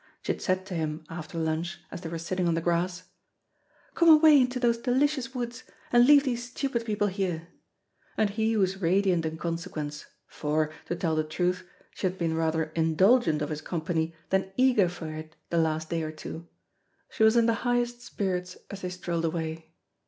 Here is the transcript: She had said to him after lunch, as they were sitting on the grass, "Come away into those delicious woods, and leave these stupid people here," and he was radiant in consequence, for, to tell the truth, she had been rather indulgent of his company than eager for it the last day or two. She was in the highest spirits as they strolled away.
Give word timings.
She 0.23 0.31
had 0.33 0.41
said 0.41 0.65
to 0.65 0.73
him 0.73 1.03
after 1.11 1.37
lunch, 1.37 1.77
as 1.91 2.01
they 2.01 2.09
were 2.09 2.17
sitting 2.17 2.47
on 2.47 2.55
the 2.55 2.59
grass, 2.59 3.03
"Come 3.93 4.09
away 4.09 4.41
into 4.41 4.59
those 4.59 4.79
delicious 4.79 5.35
woods, 5.35 5.63
and 5.91 6.07
leave 6.07 6.23
these 6.23 6.49
stupid 6.49 6.85
people 6.85 7.05
here," 7.05 7.49
and 8.17 8.31
he 8.31 8.57
was 8.57 8.81
radiant 8.81 9.27
in 9.27 9.37
consequence, 9.37 10.07
for, 10.25 10.71
to 10.85 10.95
tell 10.95 11.15
the 11.15 11.23
truth, 11.23 11.69
she 11.93 12.07
had 12.07 12.17
been 12.17 12.33
rather 12.35 12.71
indulgent 12.75 13.43
of 13.43 13.49
his 13.49 13.61
company 13.61 14.15
than 14.31 14.51
eager 14.57 14.89
for 14.89 15.13
it 15.13 15.35
the 15.51 15.59
last 15.59 15.91
day 15.91 16.01
or 16.01 16.11
two. 16.11 16.47
She 17.11 17.21
was 17.21 17.35
in 17.37 17.45
the 17.45 17.53
highest 17.61 18.01
spirits 18.01 18.57
as 18.71 18.81
they 18.81 18.89
strolled 18.89 19.25
away. 19.25 19.71